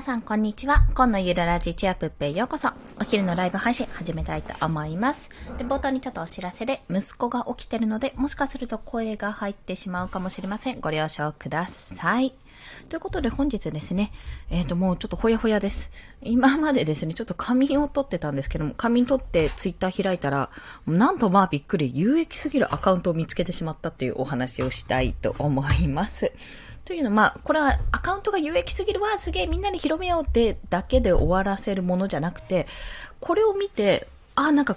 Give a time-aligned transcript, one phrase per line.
[0.00, 0.86] 皆さん、こんにちは。
[0.94, 2.70] 今のゆるラジチアップへようこそ。
[2.98, 5.28] お昼のライブ配信始めたいと思います。
[5.58, 10.80] で、冒頭にちょっとお知らせで、息子が起きてるので、もしかすると声が入ってしまうかもしれません。
[10.80, 12.32] ご了承ください。
[12.88, 14.10] ということで本日ですね、
[14.48, 15.90] えっ、ともうちょっとほやほやです。
[16.22, 20.48] 今までですね、ちょっと仮眠を取ってたんですけども、仮眠取ってツイッター開いたら、
[20.86, 26.32] なんとまあびっくり、有益すぎるアカウントを見つけてしまったっていうお話をしたいと思います。
[26.90, 32.66] というのは、まあ、これはアカウントが有益すぎるわ、すげえみんなに広めようってだけで終わらせるものじゃなくて、
[33.20, 34.76] これを見て、あ、なんか、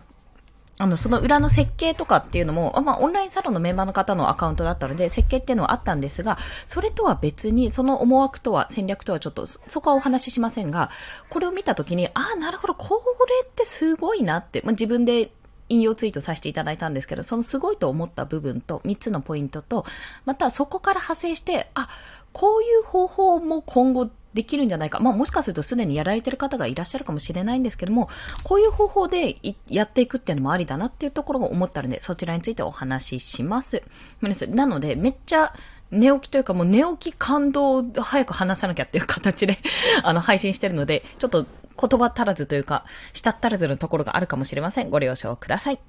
[0.77, 10.91] あの、その裏の設計とかっていうのも、まあ、オンラインサロンのメンバーの方のアカウントだったので、設計っていうのはあったんですが、それとは別に、その思惑とは、戦略とはちょっと、そこはお話ししませんが、
[11.31, 15.31] これを見たときに、あ、なるほど、これってすごいなって、まあ、自分で
[15.73, 19.85] 引用ツイートさせていただいたんですけど、そのすごいと思った部分と、3つのポイントと、
[20.25, 21.89] またそこから派生して、あ、
[22.31, 24.99] こういう方法も今後できるんじゃないか。
[24.99, 28.09] まあもしかするとすでにやられてる方がいらっしゃるかもしれないんですけども、
[28.43, 33.83] こういう方法でやっていくっていうのもありだなっていうところを思ったので、そちらについてお話しします。
[34.49, 35.53] なので、めっちゃ、
[35.91, 39.59] 寝起きというかもう寝起き感動を早く話さなきゃっていう形で
[40.01, 41.45] あの、配信してるので、ちょっと
[41.79, 44.89] 言葉足らずというか、したったらずのところがあるかもしれません。
[44.89, 45.79] ご了承ください。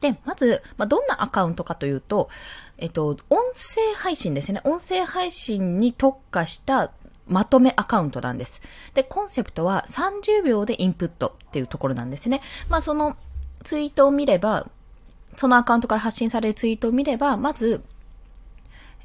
[0.00, 2.28] で、まず、まあ、どんなアカウントかというと、
[2.78, 4.60] えっと、音声配信ですね。
[4.64, 6.92] 音声配信に特化した
[7.26, 8.62] まとめアカウントなんです。
[8.94, 12.42] で、コンセプトは30秒でインプットっていうところなんですね。
[12.68, 13.16] まあ、その
[13.62, 14.68] ツイートを見れば、
[15.36, 17.82] そのアカウントから発信されるツイートを見れば、まず、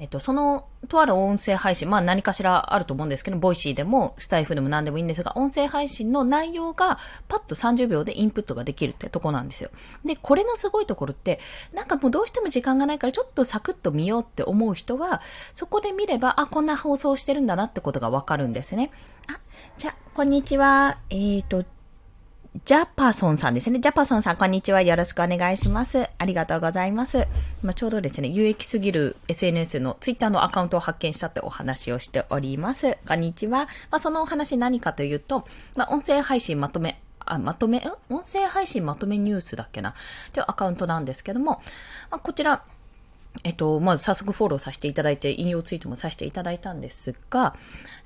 [0.02, 9.70] えっと、その、とある音声配信、まあ何かしらあると思うんですけど、 Voicy でも、スタイフでも何でもいいんですが、音声配信の内容がパッと30秒でインプットができるってとこなんですよ。
[10.04, 11.40] で、これのすごいところって、
[11.72, 15.22] なんかもうどうしても時間がないからちょっとサクッと見ようって思う人は、
[15.54, 18.90] そこで見れば、あ、こんな放送してるんだなってことがわかるんですね。
[19.28, 19.40] あ、
[19.78, 20.98] じゃあ、こんにちは。
[21.12, 21.64] えっ、ー、と、
[22.54, 23.80] ジャパソンさんですね。
[23.80, 24.82] ジャパソンさん、こんにちは。
[24.82, 26.10] よろしくお願いします。
[26.18, 27.30] ありがとうございます。
[27.64, 32.98] まあ、ちょうどですね、有益すぎる SNS のツイッターのアカウントを発見したってお話をしております。
[33.08, 33.70] こんにちは。
[33.90, 35.48] まあ、そのお話何かというと、
[35.78, 37.82] まあ、音声配信まとめ、あ、まとめ、ん？
[38.10, 39.92] 音声配信まとめニュースだっけな？
[39.92, 39.94] っ
[40.34, 41.62] ていうアカウントなんですけども、
[42.12, 42.64] まあ、こちら、
[43.44, 47.56] えっと、まず早速フォローさせていただいて、引用ツイートもさせていただいたんですが、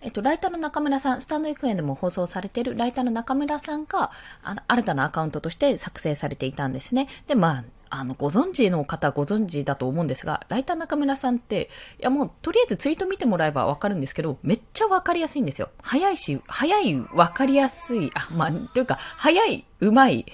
[0.01, 4.11] えっと、ライターの中村さん、スタンド FM でも放送されているライターの中村さんが、
[4.43, 7.07] あ、新たなアカウントとして作成されていたんですね。
[7.27, 11.69] で、まあ、あの、ご存知の方はご存知だと思うんですが、ライター中村さんって、
[11.99, 15.69] いやもう、とりあえずツイート見てもらえばわかるんですけど、めっちゃわかりやすいんですよ。
[15.81, 20.25] 早いし、早い、わかりやすい、あ、まあ、というか、早い、うまい、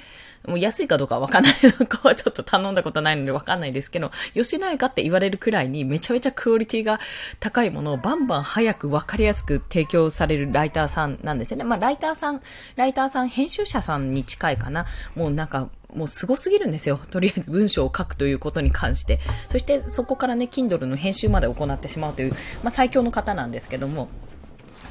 [0.48, 7.00] もう安いかどうかわかんないのかはちょっと頼んだことないのでわかんないですけど、吉野家かって言われるくらいにめちゃめちゃクオリティが
[7.40, 11.64] 高いものをバンバン早くわかりやすく提供されるライターさんなんですよね。
[11.64, 12.42] まあライターさん、
[12.76, 14.86] ライターさん、編集者さんに近いかな。
[15.16, 17.00] もうなんか、もう凄すぎるんですよ。
[17.12, 19.20] とりあえず文章を書くということに関して。
[19.50, 22.32] そしてそこからね、Kindle の編集まで行ってしまうという、
[22.64, 24.10] まあ最強の方なんですけども、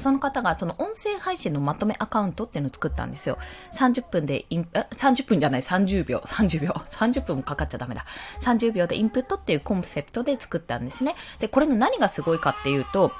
[0.01, 3.37] その方がその音声配信のまとめアカウントっていうのを作ったんですよ。
[3.73, 8.05] 30分でイン、30分じゃない、30秒、30秒、 30分もかかっちゃダメだ。
[8.41, 11.15] 30秒でインプットっていうコンセプトで作ったんですね。
[11.39, 13.11] で、これの何がすごいかっていうと、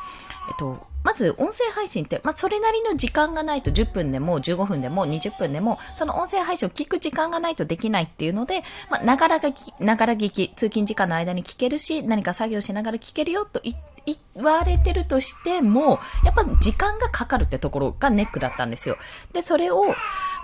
[0.49, 13.73] えっと、まず音声配信って、まあ、それなりの時間がないと10分でも15分でも20分でも、その音声配信を聞く時間がないとできないっていうので、まあ、ながらがき、ながら聞き、通勤時間の間に聞けるし、何か作業しながら聞けるよと言
[14.05, 18.97] 言われてるとしても、やっぱ時間がかかるってところがネックだったんですよ。
[19.33, 19.93] で、それを、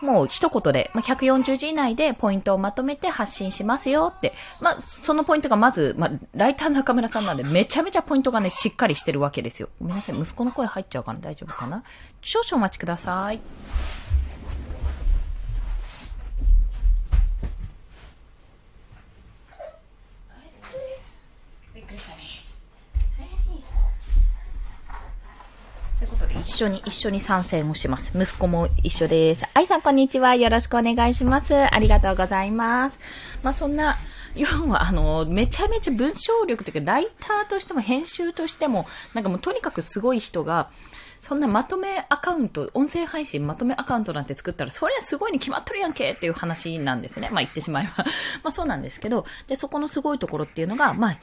[0.02, 4.34] もう一言で、まあ、140字以内でポイントをまとめて発信しますよって。
[4.62, 9.70] まあ、そのポイントがまず、まあ、ライターの中村さんなんで、めちゃめちゃポイントがね、しっかりしてるわけですよ。
[9.80, 11.84] ごめんなさい、息子の声入っちゃうかな大丈夫かな
[12.22, 13.40] 少々お待ちください。
[26.64, 28.18] 緒に、一緒に参戦をします。
[28.18, 29.46] 息子も一緒です。
[29.54, 30.36] 愛さん、こんにちは。
[30.36, 31.54] よろしくお願いします。
[31.56, 33.00] ありがとうございます。
[33.44, 33.96] まあ、そんな、
[34.36, 40.70] 要は、あの、めちゃめちゃ文章力というか、ライターとしても編集としても、なんかもうとにかくすごい人が、
[41.22, 47.30] そんなまとめアカウント、音声配信まとめアカウントなんて作ったら、そりゃすごいに決まっとるやんけっていう話なんですね。
[47.32, 48.04] まあ言ってしまえば。
[48.44, 51.18] まあそうなんですけど、で、そこのすごいところっていうのが、まあ、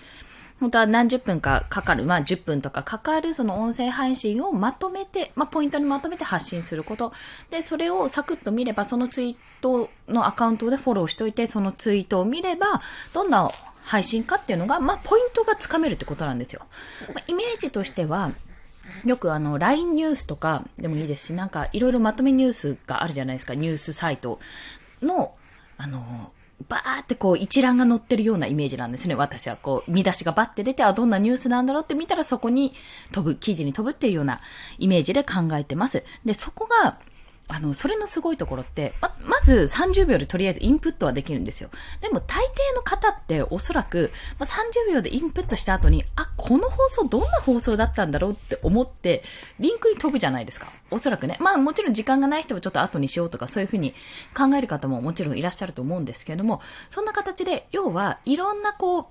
[0.61, 7.13] 本当は何十分かかかる、まあ10分とかかかるその音声配信をまとめて、まあポイントにまとめて発信すること。
[7.51, 12.81] で、それをサクッと見れば、そのツイートのアカウントでフォローしといて、そのツイートを見れば、
[13.13, 13.51] どんな
[13.83, 16.63] 配信かっていうのが、まあポイントがつかめるってことなんですよ。
[17.15, 18.31] まあ、イメージとしては、
[19.05, 24.39] よくあの、LINE ニュースとかでもいいですし、なんかいろいろまとめニュースがあるじゃないですか、ニュースサイト
[25.03, 25.35] の、
[25.79, 26.33] あの、
[26.69, 29.15] バーってこう一覧が載ってるようなイメージなんですね。
[29.15, 32.73] 私はこう見出しがバッて出て、あ、どんなニュースなんだろうって見たらそこに
[33.13, 34.41] 飛ぶ、記事に飛ぶっていうような
[34.79, 36.05] イメージで考えてます。
[36.25, 36.99] で、そこが、
[37.47, 41.71] あの、それのすごいところって、ま、まず30秒でとりあえずインプットはできるんですよ。
[42.01, 49.23] でも大抵の方っておそらく、ま、30秒でインプットした後に、あ、この放送どんな放送だったんだろうって思って、
[49.61, 50.69] リンクに飛ぶじゃないですか。
[50.91, 51.37] おそらくね。
[51.41, 53.95] まあもちろん時間がない人はちょっと後にしようとかそういうふうに
[54.37, 59.07] 考える方ももちろんいらっしゃると思うんですけれども、そんな形で、要はいろんなこう、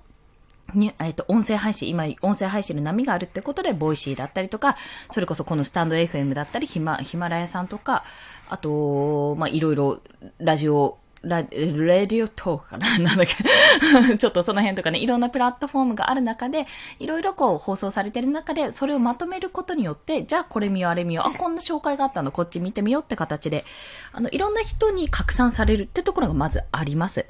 [0.74, 4.76] に、えっ、と、音声配信、今、音声配信の波があるってことで、 Voicy だったりとか、
[5.10, 8.04] それこそこのスタンド FM だったり、ヒマ、ヒマラヤさんとか、
[8.48, 10.00] あと、まあ、いろいろ、
[10.38, 12.86] ラジオ、ラ、 Radiotalk かな？
[13.00, 14.16] なんだっけ？
[14.18, 16.66] ちょっとその辺とかね、いろんなプラットフォームがある中で、
[16.98, 23.64] いろいろこう放送されてる中で、それをまとめることによって、じゃあこれ見よう、あれ見よう、あ、こんな紹介があったの、こっち見てみようって形で、
[24.12, 27.24] あの、いろんな人に拡散されるってところがまずあります。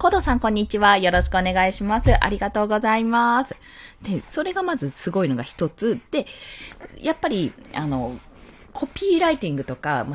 [0.00, 0.96] コードさん、こんにちは。
[0.96, 2.24] よろしくお願いします。
[2.24, 3.60] ありがとうございます。
[4.02, 6.00] で、それがまずすごいのが一つ。
[6.10, 6.24] で、
[6.96, 8.18] やっぱり、あの、
[8.72, 10.06] コピーライティングとか、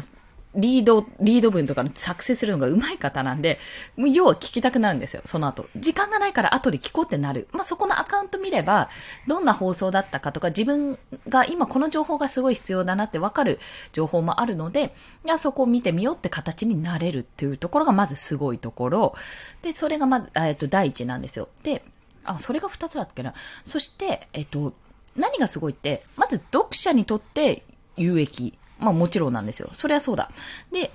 [0.56, 3.60] リード、リード文とかの作成するのが上手い方なんで、
[3.96, 5.68] もう要は聞きたくなるんですよ、その後。
[5.76, 7.48] 時間がないから後で聞こうってなる。
[7.52, 8.90] まあ、そこのアカウント見れば、
[9.28, 10.98] どんな放送だったかとか、自分
[11.28, 13.60] が今この情報がすごい必要だなってわかる
[13.94, 19.16] 情報もあるので、いや、そこを見てみようって形になれるっていうところがまずすごいところ。
[19.62, 21.50] で、それがまず、えっと、第一なんですよ。
[21.64, 21.84] で、
[22.24, 23.34] あ、それが二つだったっけな。
[23.64, 24.74] そして、えっと、
[25.16, 27.64] 何がすごいって、まず読者にとって
[27.98, 28.58] 有益。
[28.80, 29.70] まあもちろんなんですよ。
[29.74, 30.30] そりゃそうだ。
[30.72, 30.92] で、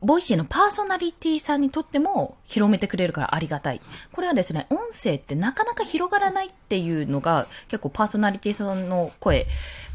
[0.00, 3.80] Voicy のパーソナリティさんにとっても広めてくれるからありがたい。
[4.12, 9.46] これはですね、音声ってなかなか広がらないっていうのが結構パーソナリティさんの声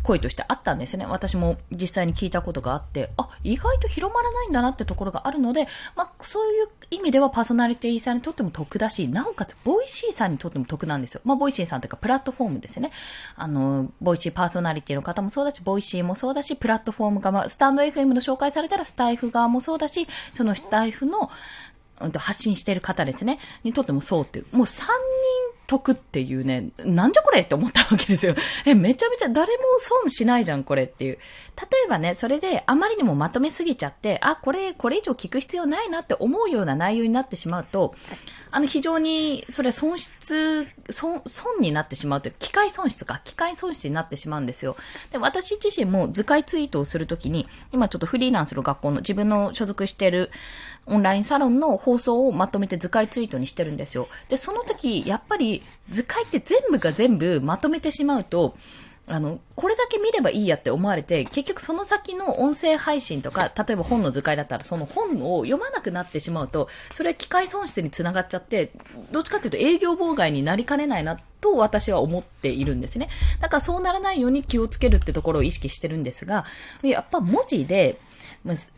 [0.03, 1.05] 声としてあったんですね。
[1.05, 11.21] 私も実際に聞いたことがあって、あ、意外と広まらないんだなってところがあるので、まあ、そういう意味ではパーソナリティさんにとっても得だし、なおかつ、 Voicy さんにとっても得なんですよ。
[11.23, 12.91] まあ、 Voicy さんというか、プラットフォームですね。
[13.38, 21.30] あの、 Voicy パーソナリティの方もそうだし、 Voicy もそうだし、プラットフォーム側、スタンド FM の紹介されたらスタイフ側もそうだし、しそのスタイフの、
[22.01, 24.88] うん、と発信している方ですね、にとってもそうっていう、もう3人
[25.68, 28.36] 得っていうね、なんじゃこれって思ったわけですよ。
[28.66, 31.19] え、めちゃめちゃ誰も損しないじゃん、これっていう。
[31.55, 37.94] 例えばね、それであまりにもまとめすぎちゃって、あ、これ、これ以上聞く必要ないなって思うような内容になってしまうと、
[38.50, 44.75] あの、非常に、それは損失、損、損になってしまうという、機械損失か、機械損失になってしまうんですよ。
[45.11, 50.31] で、私自身も図解ツイートをするときに、今ちょっとフリーランスの学校の自分の所属している
[50.85, 54.07] オンラインサロンの放送をまとめて図解ツイートにしてるんですよ。
[54.29, 58.56] で、その時、やっぱり図解って全部が全部まとめてしまうと、
[59.05, 68.71] あの、これだけ見ればいいやって思われて、結局その先の音声配信とか、例えば本の図解だったら、その本を読まなくなってしまうと、それは機械損失につながっちゃって、
[69.11, 73.09] どっちかっていうと営業妨害になりかねないなと私は思っているんですね。
[73.41, 76.45] だからそうならないように気をつけるってところを意識してるんですが、
[76.81, 77.97] やっぱ文字で、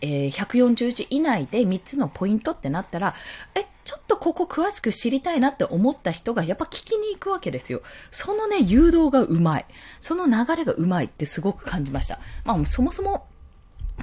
[0.01, 3.15] えー、140字以内で3つのポイントってなったら、
[3.55, 7.81] え、ちょっとここ詳しく知りたいなって思った人がやっぱ聞きに行くわけですよ。
[8.11, 9.65] そのね、誘導がうまい。
[9.99, 12.19] その流れがうまいってすごく感じました。
[12.43, 13.27] まあ、そもそも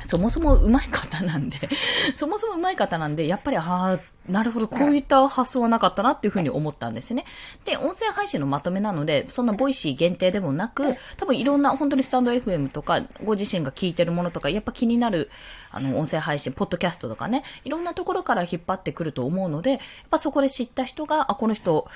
[0.07, 1.59] そもそも上手い方なんで
[2.15, 7.25] そもそも上手い方なんで、やっぱり、ああ、なるほど、こういった発想はなかったなっていうふうに思ったんですね。
[7.65, 15.31] で、音声配信のまとめなので、そんな Voicy 限定でもなく、多分いろんな、本当にスタンド FM とか、ご自身が聞いてるものとか、やっぱ気になる、
[15.71, 19.81] あの、音声配信、ポッドキャストとかね、いろんなところから引っ張ってくると思うので、やっ
[20.11, 21.89] ぱそこで知った人が、あ、この人、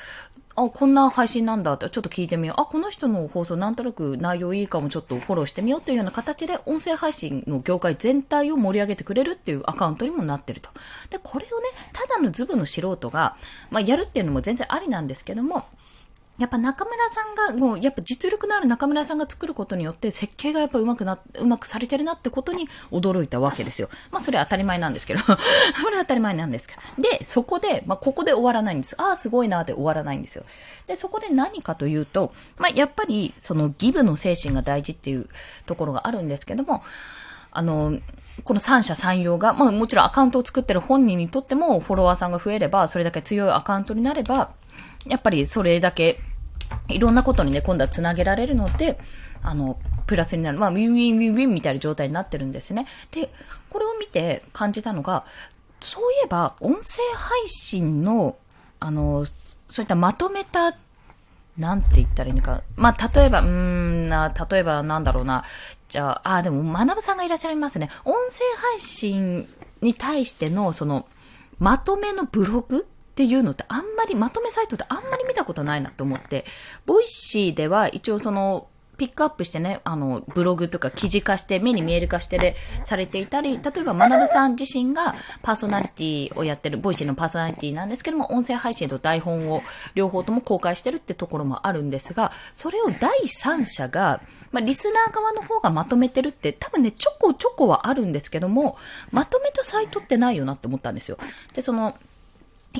[0.57, 2.63] あ、こんな配信なんだってちょっと聞いてみよう。
[2.63, 10.71] あ、この人の放送なんとなく内容いいかもちょっとフォローしてみようっていうような形で音声配信の業界全体を盛り上げてくれるっていうアカウントにもなってると。
[11.11, 13.37] で、これをね、ただのズブの素人が、
[13.71, 15.67] まあ、やるっていうのも全然ありなんですけども、
[16.39, 23.89] やっぱ中村さんが、もうやっぱ実力のある中村さんが作ることによって設計がやっぱ上手くな、うまくされてるなってことに驚いたわけですよ。
[24.11, 27.03] まあそれは当たり前なんですけど、 それは当たり前なんですけど。
[27.03, 28.97] で、そこで、まあここで終わらないんです。
[28.99, 30.45] ああ、すごいなって終わらないんですよ。
[30.87, 35.29] で、そこで何かというと、まあやっぱりそのギブの精神が大事っていう
[35.65, 36.83] ところがあるんですけども、
[37.51, 37.99] あの、
[38.45, 44.51] この三者三様が、まあもちろんアカウントを作ってる本人にとってもフォロワーさんが増えれば、それだけ強いアカウントになれば、
[45.09, 46.19] やっぱりそれだけ、
[46.89, 48.99] いろんなことにね、今度は繋げられるので、
[49.43, 50.59] あの、プラスになる。
[50.59, 52.87] まあ、ウィンウィンウィンウィンみたいな状態になってるんですね。
[53.13, 53.31] で、
[53.71, 55.25] これを見て感じたのが、
[55.81, 56.81] そういえば、音声
[57.15, 58.37] 配信の、
[58.81, 59.25] あの、
[59.69, 60.75] そういったまとめた
[61.59, 62.63] なんて言ったらいいのか。
[62.77, 65.45] まあ、例えば、うーんな、例えばなんだろうな。
[65.89, 67.89] じゃあ、あ、でも、学さんがいらっしゃいますね。
[68.05, 69.49] 音声配信
[69.81, 71.07] に対しての、その、
[71.59, 72.87] まとめのブログ
[73.17, 76.45] っていうのってあんまり、まとめサイトってあんまり見たことないなと思って、
[76.85, 78.69] Voicy では一応その、
[78.99, 89.63] ピックアップしてね、あの、ブログとか記事化して、目に見える化してで、されていたり、例えば、学さん自身がパーソナリティをやってる、 Voicyのパーソナリティなんですけども、音声配信と台本を
[89.95, 94.21] 両方とも公開してるってところもあるんですが、それを第三者が、
[94.53, 98.77] まあ、リスナー側の方がまとめてるって、多分ね、ちょこちょこはあるんですけども、
[99.11, 101.19] まとめたサイトってないよなって思ったんですよ。
[101.55, 101.97] で、その、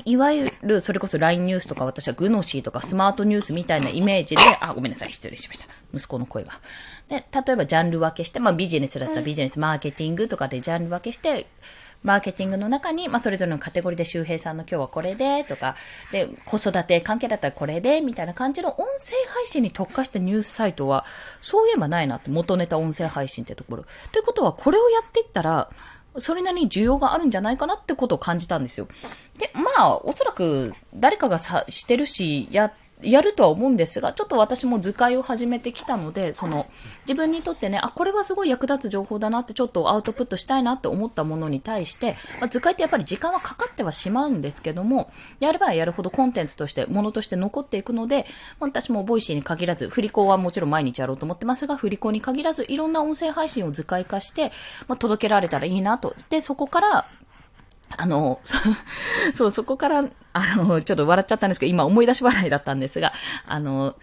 [0.05, 5.65] いわゆる、それこそ LINE ニュースとか私はグノシーとかスマートニュースみたいなイメージで、あ、ごめんなさい、失礼しました。
[5.93, 6.53] 息子の声が。
[7.07, 11.47] で、例えばジャンル分けして、まあビジネスだったらビジネス、マーケティングとかでジャンル分けして、
[12.03, 15.75] マーケティングの中に、まあ、それぞれのカテゴリーで周平さんの今日はこれで、とか、
[16.11, 21.05] で、子育て関係だったらこれで、みたいな感じの音声配信に特化したニュースサイトは、
[21.41, 23.85] そういえばないなって、元ネタ音声配信ってところ。
[24.11, 25.69] ということは、これをやっていったら、
[26.19, 28.87] それなりに需要があるんじゃないかなってことを感じたんですよ。
[29.37, 32.73] で、まあ、おそらく誰かがさ、してるし、や、
[33.03, 36.65] やるとは思うんですが、ちょっと私も図解を始めてきたので、その、
[37.05, 48.25] 自分にとってね、あ、これはすごい役立つ情報だなってちょっとアウトプットしたいなって思ったものに対して、まあ、図解ってやっぱり時間はかかってはしまうんですけども、やればやるほどコンテンツとして、ものとして残っていくので、
[48.59, 54.51] まあ、私も Voicyに限らず、振り子はもちろん毎日やろうと思ってますが、振り子に限らず、いろんな音声配信を図解化して、
[54.87, 56.15] まあ、届けられたらいいなと。
[56.29, 57.05] で、そこから、
[57.97, 58.39] あの、
[59.33, 63.11] そう、そこから、あの、ちょっと笑っちゃったんですけど、今思い出し笑いだったんですが、
[63.45, 63.95] あの、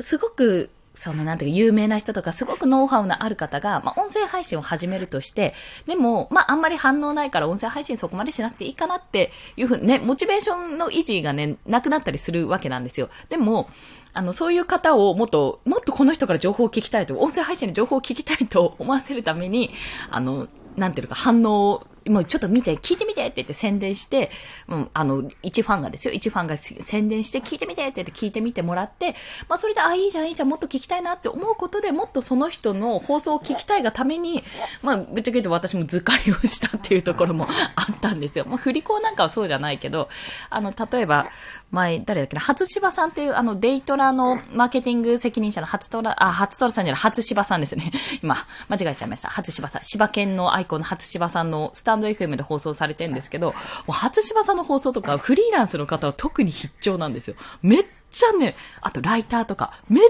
[0.00, 5.54] すごく、その、なんていうか、有名な人とか、すごくノウハウのある方が、まあ、音声配信を始めるとして、
[5.86, 13.10] でも、まあ、あんまり反応ないから、音声配信そこまでしなくていいかなっていうふうにね、モチベーションの維持がね、なくなったりするわけなんですよ。
[13.28, 13.68] でも、
[14.14, 19.70] あの、そういう方をもっと、もっとこの人から情報を聞きたいと、音声配信の情報を聞きたいと思わせるために、
[20.10, 24.30] あの、なんていうか、反応をもうちょっと見て、聞いてみてって言って宣伝して、
[24.68, 29.14] うん、あの、一ファンがですよ、一ファンが宣伝して、聞いてみてって言って聞いてみてもらって、
[29.48, 34.42] まあそれで、あ、いいじゃん、いいじゃん、もっと聞きたいなって思うことでもっとその人の放送を聞きたいがために、
[34.82, 38.44] まあ、ぶっちゃけ言うと私も図解をしたっていうところもあったんですよ。
[38.46, 40.08] まあ、振り子なんかはそうじゃないけど、
[40.50, 41.26] あの、例えば、
[41.70, 47.90] 前、誰だっけな、初芝さんっていう、あの、デイトラのマーケティング責任者の初トラ、あ、初トラさんじゃない、初芝さんですね。
[48.22, 48.36] 今、
[48.68, 49.28] 間違えちゃいました。
[49.28, 49.82] 初芝さん。
[49.82, 53.54] 芝犬のアイコンの初芝さんのスタンド FM で放送されてるんですけど、も
[53.88, 57.36] う初芝さんの放送とか、フリーランスの方は特に必聴なんですよ。
[57.62, 60.02] めっちゃね、あとライターとか、めっ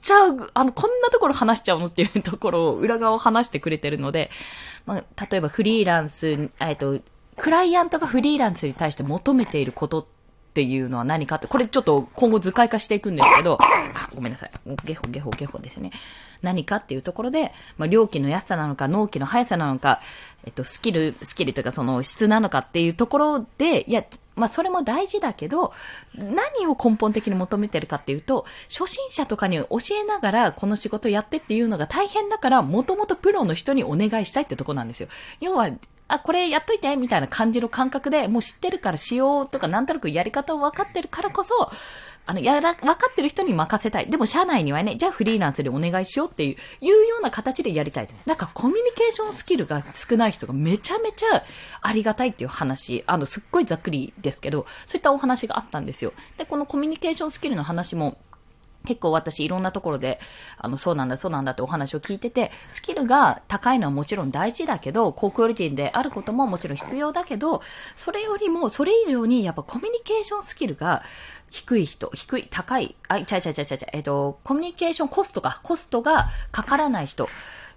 [0.00, 0.16] ちゃ、
[0.54, 4.30] あの、こんなところ話しちゃうのっていうところを、裏側を話してくれてるので、
[4.86, 7.00] まあ、例えばフリーランス、えっと、
[7.36, 10.15] クライアントがフリーランスに対して求めていることって
[10.56, 14.50] っていうのは何かって、これちょっと今後図解化していくんですけど、あ、ごめんなさい。
[14.86, 15.90] ゲホゲホゲホですね。
[16.40, 20.00] 何かっていうところで、まあ、料金の安さなのか、納期の速さなのか、
[20.46, 24.02] えっと、スキル、スキルというかその質なのかっていうところで、いや、
[24.34, 25.74] まあ、それも大事だけど、
[26.16, 29.66] 何を根本的に求めてるかっていうと、初心者とかに教
[30.00, 35.10] えながらこの仕事やってっていうのが大変だから、もともとプロの人にお願いしたいってとこなんですよ。
[35.40, 35.68] 要は、
[36.08, 41.70] あ、これやっといて、みたいな感じの感覚で、もう知ってるから仕様とかなんとなくやり方を分かってるからこそ、
[42.28, 44.10] あの、やら、分かってる人に任せたい。
[44.10, 48.08] でも社内にはね、じゃあフリーランスでお願いしようっていう、いうような形でやりたい。
[48.26, 51.44] なんかコミュニケーションスキルが少ない人がめちゃめちゃ
[51.82, 56.12] ありがたいっていう話、あの、すっごいざっくりですけど、そういったお話があったんですよ。
[56.36, 58.16] で、このコミュニケーションスキルの話も、
[58.86, 60.18] 結構私いろんなところで、
[60.56, 67.60] あの、そうなんだ、そうなんだってお話を聞いてて、スキルが高いのはもちろん大事だけど、高クオリティであることももちろん必要だけど、
[67.96, 71.02] それよりも、それ以上にやっぱコミュニケーションスキルが
[71.50, 77.28] 低い人、低い、高い、あ、ちゃいちゃいちゃいちゃいちゃ、えっ、と、コミュニケーションコストか、コストがかからない人、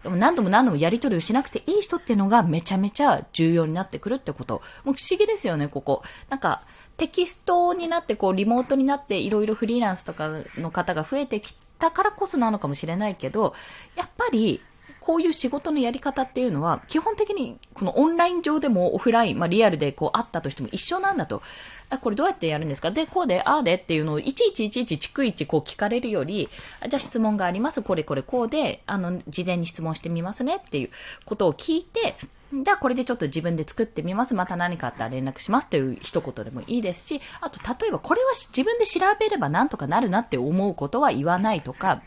[0.04, 4.62] でも何度も何度もやり取りをしなくていい人っていうのがめちゃめちゃ重要になってくるってこと。
[4.86, 6.04] もう不思議ですよね、ここ。
[6.30, 6.64] なんか、
[7.00, 10.30] テキストになって、こう、リモートになって、いろいろフリーランスとか
[10.60, 13.56] の方が増えてきたからこそなのかもしれないけど、
[13.96, 14.62] やっぱり、
[15.00, 21.42] こういう仕事のやり方っていうのは、基本的にこのオンライン上でもオフライン、まあリアルでこう会ったとしても一緒なんだと。
[21.90, 22.92] あ、これどうやってやるんですか？
[22.92, 26.48] で、こうで、ああでっていうのをいちいちいちいち逐一こう聞かれるより、
[26.88, 27.82] じゃあ質問があります。
[27.82, 30.92] これこれこうで、あの、事前に質問してみますねっていう
[31.26, 32.14] ことを聞いて、
[32.52, 34.34] じゃあこれでちょっと自分で作ってみます。
[34.34, 42.02] また何かあったら連絡しますという一言でもいいですし、あと例えばこれは自分で調べればなんとかなるなって思うことは言わないとか、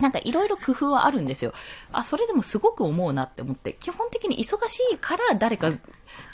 [0.00, 1.52] なんかいろいろ工夫はあるんですよ。
[1.92, 5.72] あ、それでもすごく思うなって思って、基本的に忙しいから誰か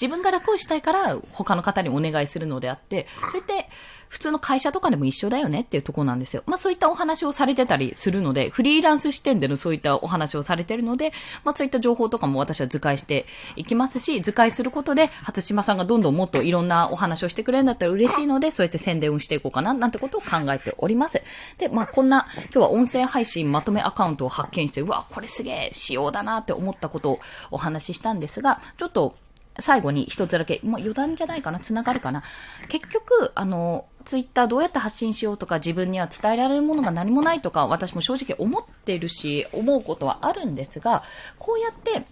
[0.00, 3.68] 自分が楽をしたいから他の方にお願いするのであって、そうやって
[4.08, 6.42] 普通の会社とかでも一緒だよねっていうとこなんですよ。
[6.44, 11.12] まあそういったお話をされてたりするので、フリーランス視点でのそういったお話をされてるので、
[11.44, 13.24] まあそういった情報とかも私は図解して
[13.56, 21.22] いきますし、図解することで、初島さんがどんどんもっといろんなお話をしてくれるんだったら嬉しいので、そうやって宣伝をしていこうかな、なんてことを考えております。
[21.56, 29.16] で、まあこんな、今日は音声配信まとめアカウントを発見して、うわ、これすげえ仕様だなって思ったことをお話ししたんですが、ちょっと
[29.58, 32.22] 最後に一つだけ、まあ、余談じゃないかな、繋がるかな。
[32.68, 41.02] 結局、あの、ツイッターどうやって発信しようとか自分には伝えられるものが何もないとか私も正直思ってるし思うことはあるんですが
[41.38, 42.04] こうやって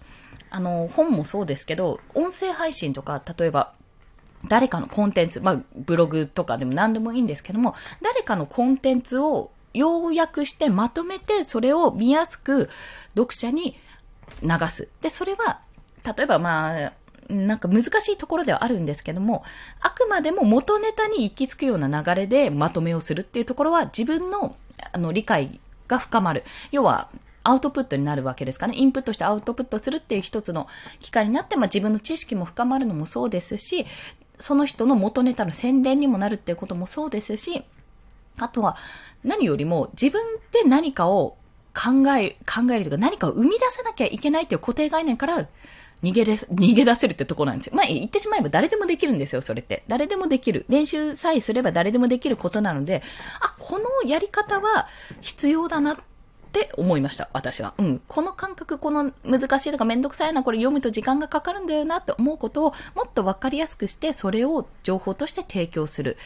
[0.49, 3.73] あの本もそうですけど音声配信とか例えば
[4.47, 12.69] 誰かのコンテンツ、まあ、ブログとかでも何でもいいんですけども誰かのコンテンツを要約してまとめてそれを見やすく
[13.15, 13.75] 読者に
[14.41, 15.61] 流すでそれは
[16.05, 16.93] 例えばまあ
[17.29, 19.43] なんか難しいところではあるんですけども、
[19.79, 24.55] あくまでも元ネタに行き着くような流れでまとめをするっていうところは自分の
[24.93, 26.43] あの理解が深まる。
[26.71, 27.09] 要は、
[27.43, 28.75] アウトプットになるわけですかね。
[28.75, 30.67] インプットしてアウトプットするっていう一つの
[30.99, 33.85] 機会になって、まあ自分の知識も深まるのもそうですし、
[34.37, 37.63] その人の元ネタの宣伝にもなるっていうこともそうですし、
[38.37, 38.75] あとは
[39.23, 40.21] 何よりも自分
[40.51, 41.37] で何かを
[41.73, 45.47] 考え、考えるというか何かを生み出さなきゃいけないっていう固定概念から
[46.03, 47.73] 逃げれ、逃げ出せるってとこなんですよ。
[47.75, 49.83] まあ、言ってしまえば誰でもできるんですよ、それって。
[49.87, 50.65] 誰でもできる。
[50.67, 53.03] 練習さえすれば誰でもできることなので、
[53.39, 54.87] あ、このやり方は
[55.21, 55.97] 必要だなっ
[56.51, 57.75] て思いました、私は。
[57.77, 58.01] うん。
[58.07, 66.17] この感覚、この難しいとかめんどくさいな、これ読むと時間がかかるんだよなって思うことをもっとわかりやすくして、それを情報として提供する。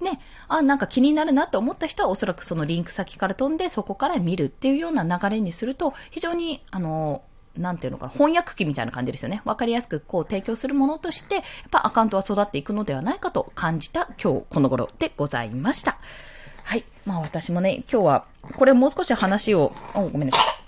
[0.00, 7.22] ね、あ、なんか気になるなと思った人はおそらくそのリンク先から飛んでそこから見るっていうような流れにすると非常にあの
[7.56, 9.40] なんていうのかな、翻訳機みたいな感じですよね。
[9.46, 15.96] わかりやすくこう提供するものとして、やっぱアカウントは育っていくのではないかと感じた今日この頃でございました。
[16.64, 16.84] はい。
[17.06, 18.24] まあ私もね、今日は、
[18.56, 20.65] これもう少し話を、お、ごめんなさい。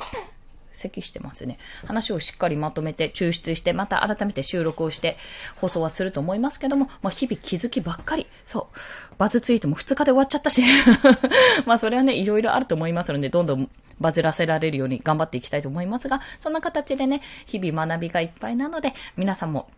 [0.79, 1.59] 咳してますね。
[1.87, 5.17] 話をしっかりまとめて、抽出して、また改めて収録をして、
[5.57, 8.27] 放送はすると思いますけども、まあ、日々気づきばっかり。
[8.45, 8.79] そう。
[9.19, 10.63] バズツイートも2日で終わっちゃったし。
[11.67, 13.69] まあ、それはね、いろいろあると思いますので、どんどん
[14.01, 19.69] バズらせられるように頑張っていきたいと思いますが、そんな形でね、日々学びがいっぱいなので、皆さんも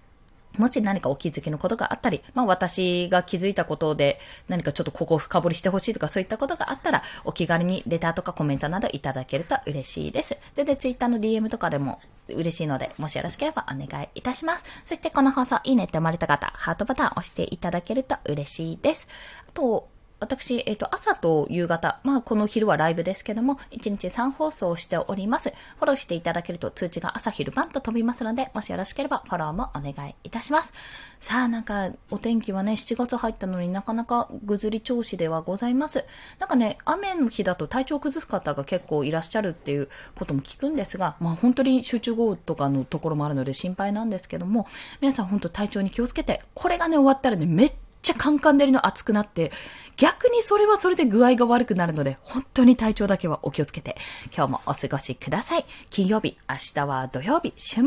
[0.58, 10.36] もし何かお気づきのことがあったり、まあ私が気づいたことで何かちょっとここを深掘りしてほしいとかそういったことがあったら、お気軽にレターとかコメントなどいただけると嬉しいです。
[10.54, 14.64] 全然 Twitter の DM とかでも嬉しいので、もしよろしければお願いいたします。
[14.84, 19.08] そしてこの放送いいねって思われた方、ハートボタン押していただけると嬉しいです。
[19.48, 19.88] あと、
[20.20, 25.50] 私、えっ、ー、と、朝と夕方、まあ、この昼はライブですけども、1日3放送しております。
[25.50, 30.72] フォローしていただけると通知が朝昼晩と飛びますので、もしよろしければフォローもお願いいたします。
[31.18, 36.04] さあ、なんか、お天気はね、7月入ったのになかなかぐずり調子ではございます。
[36.38, 44.66] なんかね、雨の日だと体調崩す方が結構いらっしゃるっていうことも聞くんですが、まあ、本当に集中豪雨とかのところもあるので心配なんですけども、
[45.00, 47.72] 皆さん本当体調に気をつけて、これがね、終わったらね、めっ
[48.12, 49.52] ちゃカンカン照りの熱くなって、
[49.96, 53.96] 逆にそれはそれで具合が悪くなるので、本当に体調だけはお気をつけて、
[54.34, 55.64] 今日もお過ごしください。
[55.90, 57.84] 金曜日、明日は土曜日、週末、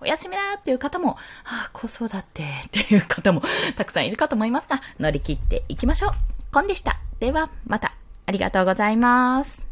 [0.00, 3.42] お休みだっていう方も、ああ、子育てっていう方も
[3.76, 6.12] たくさんいるかと思いますが、乗り切っていきましょう。
[6.52, 6.98] コンでした。
[7.20, 7.94] では、また。
[8.26, 9.69] ありがとうございます。